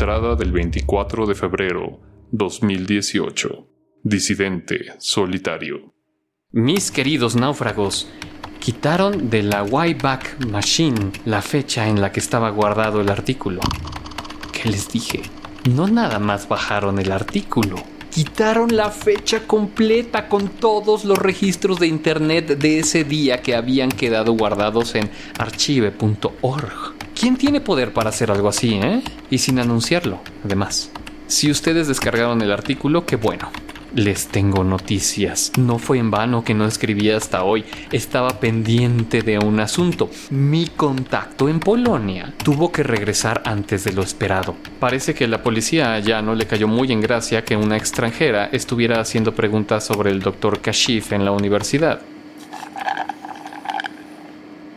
[0.00, 2.00] entrada del 24 de febrero
[2.32, 3.66] 2018.
[4.02, 5.92] Disidente solitario.
[6.52, 8.08] Mis queridos náufragos,
[8.60, 13.60] quitaron de la Wayback Machine la fecha en la que estaba guardado el artículo.
[14.50, 15.20] ¿Qué les dije?
[15.70, 17.76] No nada más bajaron el artículo,
[18.10, 23.90] quitaron la fecha completa con todos los registros de internet de ese día que habían
[23.90, 26.99] quedado guardados en archive.org.
[27.20, 29.02] ¿Quién tiene poder para hacer algo así, eh?
[29.28, 30.90] Y sin anunciarlo, además.
[31.26, 33.50] Si ustedes descargaron el artículo, qué bueno.
[33.94, 35.52] Les tengo noticias.
[35.58, 37.66] No fue en vano que no escribí hasta hoy.
[37.92, 40.08] Estaba pendiente de un asunto.
[40.30, 44.56] Mi contacto en Polonia tuvo que regresar antes de lo esperado.
[44.78, 48.98] Parece que la policía ya no le cayó muy en gracia que una extranjera estuviera
[48.98, 52.00] haciendo preguntas sobre el doctor Kashif en la universidad.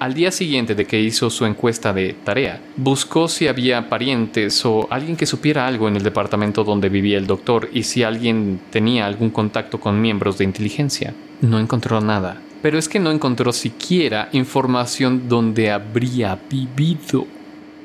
[0.04, 4.86] Al día siguiente de que hizo su encuesta de tarea, buscó si había parientes o
[4.90, 9.06] alguien que supiera algo en el departamento donde vivía el doctor y si alguien tenía
[9.06, 11.14] algún contacto con miembros de inteligencia.
[11.40, 12.42] No encontró nada.
[12.62, 17.26] Pero es que no encontró siquiera información donde habría vivido.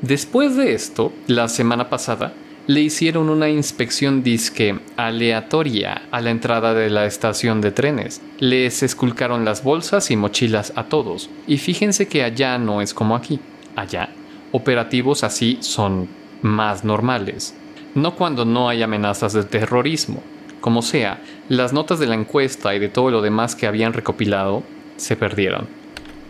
[0.03, 2.33] Después de esto, la semana pasada,
[2.69, 8.21] le hicieron una inspección disque aleatoria a la entrada de la estación de trenes.
[8.41, 11.31] Les esculcaron las bolsas y mochilas a todos.
[11.47, 13.41] Y fíjense que allá no es como aquí.
[13.75, 14.11] Allá,
[14.53, 16.09] operativos así son
[16.43, 17.55] más normales.
[17.95, 20.23] No cuando no hay amenazas de terrorismo.
[20.61, 24.63] Como sea, las notas de la encuesta y de todo lo demás que habían recopilado
[24.99, 25.78] se perdieron.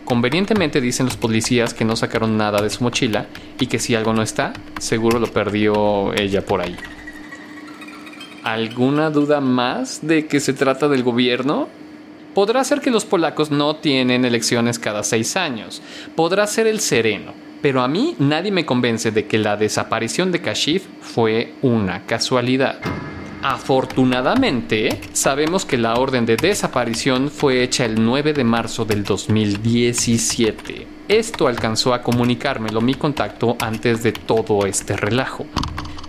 [0.09, 3.27] Convenientemente dicen los policías que no sacaron nada de su mochila
[3.59, 6.75] y que si algo no está, seguro lo perdió ella por ahí.
[8.43, 11.69] ¿Alguna duda más de que se trata del gobierno?
[12.33, 15.79] Podrá ser que los polacos no tienen elecciones cada seis años.
[16.15, 17.33] Podrá ser el sereno.
[17.61, 22.79] Pero a mí nadie me convence de que la desaparición de Kashif fue una casualidad.
[23.41, 30.87] Afortunadamente, sabemos que la orden de desaparición fue hecha el 9 de marzo del 2017.
[31.07, 35.45] Esto alcanzó a comunicármelo mi contacto antes de todo este relajo.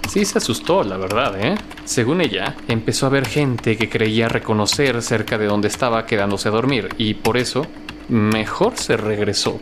[0.08, 1.54] Sí se asustó, la verdad, ¿eh?
[1.84, 6.52] Según ella, empezó a ver gente que creía reconocer cerca de donde estaba quedándose a
[6.52, 7.64] dormir y por eso
[8.08, 9.60] mejor se regresó.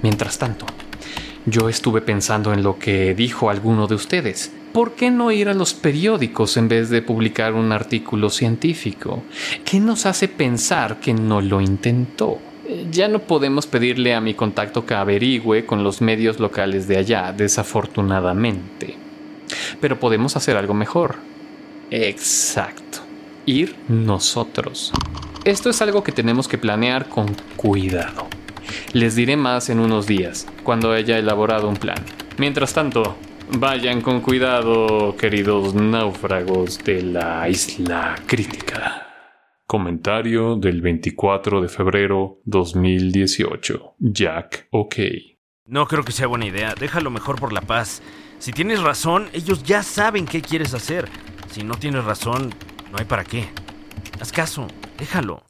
[0.00, 0.64] Mientras tanto,
[1.44, 4.50] yo estuve pensando en lo que dijo alguno de ustedes.
[4.76, 9.22] ¿Por qué no ir a los periódicos en vez de publicar un artículo científico?
[9.64, 12.36] ¿Qué nos hace pensar que no lo intentó?
[12.68, 16.98] Eh, ya no podemos pedirle a mi contacto que averigüe con los medios locales de
[16.98, 18.94] allá, desafortunadamente.
[19.80, 21.16] Pero podemos hacer algo mejor.
[21.90, 22.98] Exacto.
[23.46, 24.92] Ir nosotros.
[25.46, 28.26] Esto es algo que tenemos que planear con cuidado.
[28.92, 32.04] Les diré más en unos días, cuando haya elaborado un plan.
[32.36, 33.16] Mientras tanto,
[33.52, 39.06] Vayan con cuidado, queridos náufragos de la isla crítica.
[39.66, 43.94] Comentario del 24 de febrero 2018.
[43.98, 44.96] Jack OK.
[45.64, 46.74] No creo que sea buena idea.
[46.78, 48.02] Déjalo mejor por la paz.
[48.38, 51.08] Si tienes razón, ellos ya saben qué quieres hacer.
[51.48, 52.52] Si no tienes razón,
[52.90, 53.48] no hay para qué.
[54.20, 54.66] Haz caso.
[54.98, 55.42] Déjalo.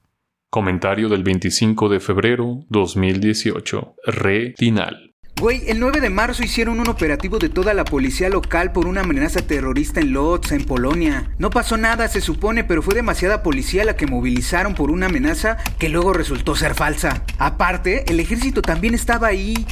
[0.50, 3.94] Comentario del 25 de febrero 2018.
[4.06, 5.16] Re final.
[5.38, 9.02] Güey, el 9 de marzo hicieron un operativo de toda la policía local por una
[9.02, 11.30] amenaza terrorista en Lodz, en Polonia.
[11.38, 15.58] No pasó nada, se supone, pero fue demasiada policía la que movilizaron por una amenaza
[15.78, 17.22] que luego resultó ser falsa.
[17.36, 19.66] Aparte, el ejército también estaba ahí.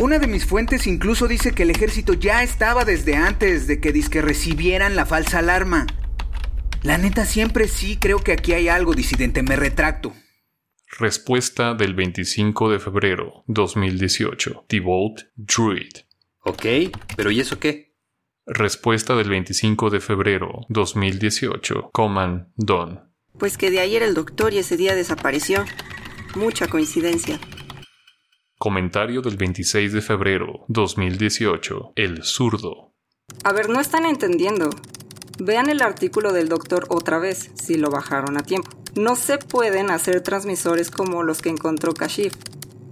[0.00, 3.92] Una de mis fuentes incluso dice que el ejército ya estaba desde antes de que
[3.92, 5.88] disque recibieran la falsa alarma.
[6.82, 10.12] La neta siempre sí creo que aquí hay algo disidente, me retracto.
[10.98, 14.66] Respuesta del 25 de febrero 2018.
[14.68, 15.90] Thibault Druid.
[16.44, 16.66] Ok,
[17.16, 17.96] pero ¿y eso qué?
[18.44, 21.88] Respuesta del 25 de febrero 2018.
[21.94, 23.10] Coman Don.
[23.38, 25.64] Pues que de ayer el doctor y ese día desapareció.
[26.36, 27.40] Mucha coincidencia.
[28.58, 31.94] Comentario del 26 de febrero 2018.
[31.96, 32.92] El zurdo.
[33.44, 34.68] A ver, no están entendiendo.
[35.38, 38.81] Vean el artículo del doctor otra vez, si lo bajaron a tiempo.
[38.94, 42.34] No se pueden hacer transmisores como los que encontró Kashif.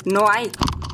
[0.07, 0.51] No hay.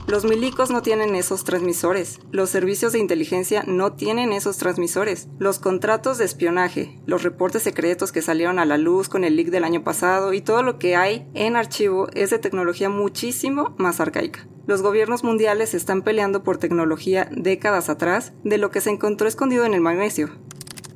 [0.09, 2.19] Los milicos no tienen esos transmisores.
[2.33, 5.29] Los servicios de inteligencia no tienen esos transmisores.
[5.39, 9.51] Los contratos de espionaje, los reportes secretos que salieron a la luz con el leak
[9.51, 14.01] del año pasado y todo lo que hay en archivo es de tecnología muchísimo más
[14.01, 14.49] arcaica.
[14.67, 19.65] Los gobiernos mundiales están peleando por tecnología décadas atrás de lo que se encontró escondido
[19.65, 20.31] en el magnesio.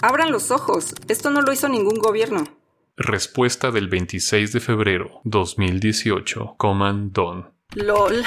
[0.02, 2.59] Abran los ojos, esto no lo hizo ningún gobierno.
[3.02, 6.56] Respuesta del 26 de febrero 2018.
[6.58, 7.50] Coman Don.
[7.74, 8.22] LOL.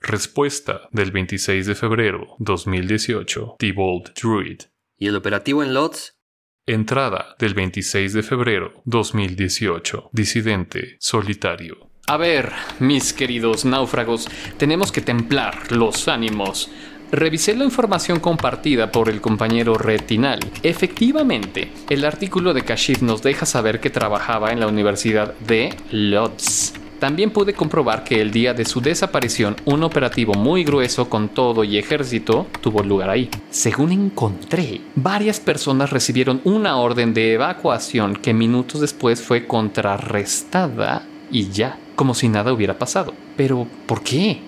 [0.00, 3.56] Respuesta del 26 de febrero 2018.
[3.74, 4.62] Bold Druid.
[4.96, 6.18] ¿Y el operativo en Lots?
[6.64, 10.08] Entrada del 26 de febrero 2018.
[10.14, 11.90] Disidente solitario.
[12.08, 12.50] A ver,
[12.80, 14.26] mis queridos náufragos,
[14.56, 16.70] tenemos que templar los ánimos.
[17.12, 20.40] Revisé la información compartida por el compañero Retinal.
[20.62, 26.72] Efectivamente, el artículo de Kashif nos deja saber que trabajaba en la Universidad de Lodz.
[27.00, 31.64] También pude comprobar que el día de su desaparición un operativo muy grueso con todo
[31.64, 33.28] y ejército tuvo lugar ahí.
[33.50, 41.50] Según encontré, varias personas recibieron una orden de evacuación que minutos después fue contrarrestada y
[41.50, 43.12] ya, como si nada hubiera pasado.
[43.36, 44.40] Pero, ¿por qué?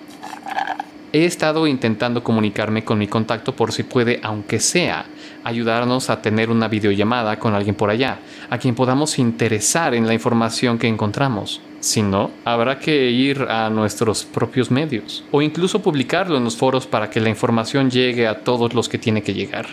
[1.15, 5.05] He estado intentando comunicarme con mi contacto por si puede, aunque sea,
[5.45, 8.19] ayudarnos a tener una videollamada con alguien por allá,
[8.49, 11.61] a quien podamos interesar en la información que encontramos.
[11.79, 16.85] Si no, habrá que ir a nuestros propios medios o incluso publicarlo en los foros
[16.85, 19.67] para que la información llegue a todos los que tiene que llegar.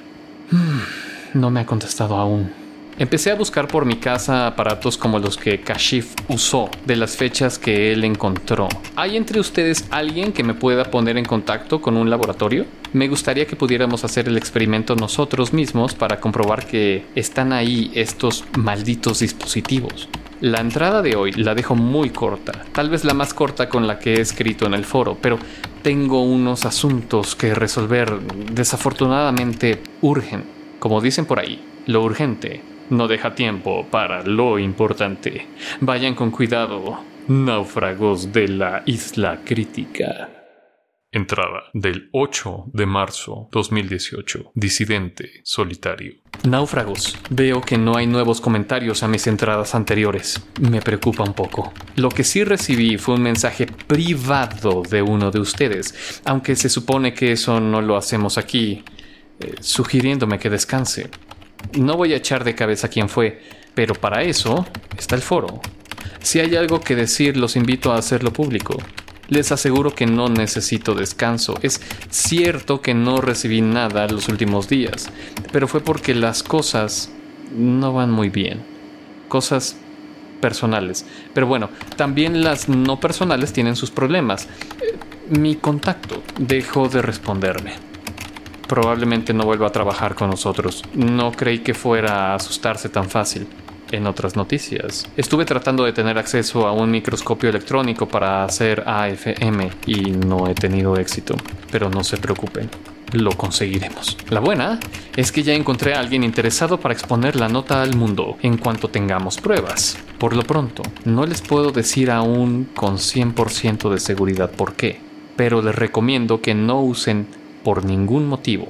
[1.34, 2.61] No me ha contestado aún.
[2.98, 7.58] Empecé a buscar por mi casa aparatos como los que Kashif usó de las fechas
[7.58, 8.68] que él encontró.
[8.96, 12.66] ¿Hay entre ustedes alguien que me pueda poner en contacto con un laboratorio?
[12.92, 18.44] Me gustaría que pudiéramos hacer el experimento nosotros mismos para comprobar que están ahí estos
[18.58, 20.10] malditos dispositivos.
[20.42, 23.98] La entrada de hoy la dejo muy corta, tal vez la más corta con la
[23.98, 25.38] que he escrito en el foro, pero
[25.82, 28.20] tengo unos asuntos que resolver
[28.52, 30.44] desafortunadamente urgen.
[30.78, 35.46] Como dicen por ahí, lo urgente no deja tiempo para lo importante.
[35.80, 36.98] Vayan con cuidado,
[37.28, 40.30] náufragos de la isla crítica.
[41.14, 44.52] Entrada del 8 de marzo 2018.
[44.54, 46.14] Disidente solitario.
[46.48, 50.42] Náufragos, veo que no hay nuevos comentarios a mis entradas anteriores.
[50.58, 51.70] Me preocupa un poco.
[51.96, 57.12] Lo que sí recibí fue un mensaje privado de uno de ustedes, aunque se supone
[57.12, 58.82] que eso no lo hacemos aquí,
[59.38, 61.10] eh, sugiriéndome que descanse.
[61.78, 63.40] No voy a echar de cabeza quién fue,
[63.74, 64.66] pero para eso
[64.98, 65.60] está el foro.
[66.22, 68.76] Si hay algo que decir, los invito a hacerlo público.
[69.28, 71.58] Les aseguro que no necesito descanso.
[71.62, 71.80] Es
[72.10, 75.08] cierto que no recibí nada los últimos días,
[75.52, 77.10] pero fue porque las cosas
[77.56, 78.62] no van muy bien.
[79.28, 79.76] Cosas
[80.40, 81.06] personales.
[81.32, 84.48] Pero bueno, también las no personales tienen sus problemas.
[85.30, 87.92] Mi contacto dejó de responderme
[88.72, 90.82] probablemente no vuelva a trabajar con nosotros.
[90.94, 93.46] No creí que fuera a asustarse tan fácil.
[93.90, 99.68] En otras noticias, estuve tratando de tener acceso a un microscopio electrónico para hacer AFM
[99.84, 101.34] y no he tenido éxito.
[101.70, 102.70] Pero no se preocupen,
[103.12, 104.16] lo conseguiremos.
[104.30, 104.80] La buena
[105.16, 108.88] es que ya encontré a alguien interesado para exponer la nota al mundo en cuanto
[108.88, 109.98] tengamos pruebas.
[110.16, 114.98] Por lo pronto, no les puedo decir aún con 100% de seguridad por qué,
[115.36, 118.68] pero les recomiendo que no usen por ningún motivo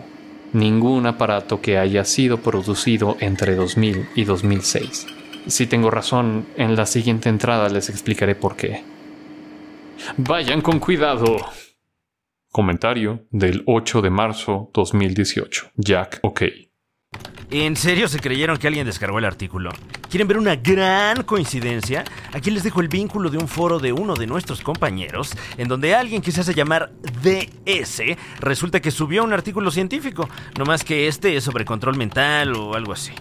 [0.52, 5.06] ningún aparato que haya sido producido entre 2000 y 2006.
[5.46, 8.82] Si tengo razón, en la siguiente entrada les explicaré por qué.
[10.16, 11.36] Vayan con cuidado.
[12.50, 15.70] Comentario del 8 de marzo 2018.
[15.76, 16.42] Jack OK.
[17.54, 19.72] ¿En serio se creyeron que alguien descargó el artículo?
[20.08, 22.02] ¿Quieren ver una gran coincidencia?
[22.32, 25.94] Aquí les dejo el vínculo de un foro de uno de nuestros compañeros, en donde
[25.94, 26.92] alguien que se hace llamar
[27.22, 28.02] DS
[28.40, 32.74] resulta que subió un artículo científico, no más que este es sobre control mental o
[32.74, 33.12] algo así.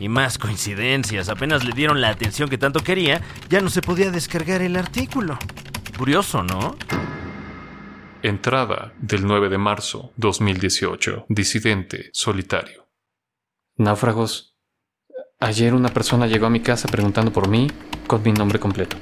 [0.00, 4.10] Y más coincidencias, apenas le dieron la atención que tanto quería, ya no se podía
[4.10, 5.38] descargar el artículo.
[5.96, 6.76] Curioso, ¿no?
[8.20, 11.26] Entrada del 9 de marzo 2018.
[11.28, 12.85] Disidente solitario.
[13.78, 14.56] Náufragos.
[15.38, 17.68] Ayer una persona llegó a mi casa preguntando por mí
[18.06, 18.96] con mi nombre completo.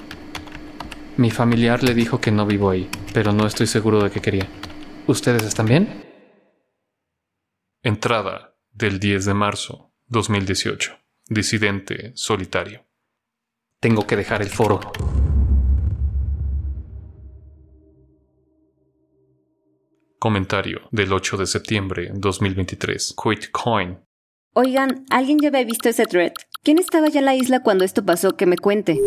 [1.16, 4.48] Mi familiar le dijo que no vivo ahí, pero no estoy seguro de qué quería.
[5.06, 6.04] ¿Ustedes están bien?
[7.84, 10.98] Entrada del 10 de marzo 2018.
[11.28, 12.84] Disidente solitario.
[13.78, 14.80] Tengo que dejar el foro.
[20.18, 23.14] Comentario del 8 de septiembre 2023.
[23.22, 24.04] Quitcoin
[24.56, 26.32] Oigan, ¿alguien ya había visto ese thread?
[26.62, 28.36] ¿Quién estaba ya en la isla cuando esto pasó?
[28.36, 29.00] Que me cuente.